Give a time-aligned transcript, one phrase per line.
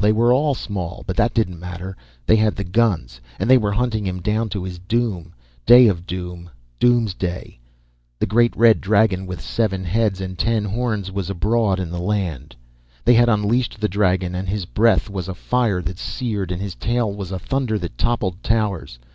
[0.00, 1.96] They were all small, but that didn't matter.
[2.26, 5.32] They had the guns and they were hunting him down to his doom.
[5.64, 6.50] Day of doom.
[6.78, 7.58] Doomsday.
[8.18, 12.54] The great red dragon with seven heads and ten horns was abroad in the land.
[13.06, 16.74] They had unleashed the dragon and his breath was a fire that seared, and his
[16.74, 18.98] tail was a thunder that toppled towers.